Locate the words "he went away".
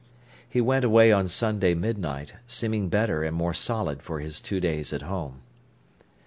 0.49-1.11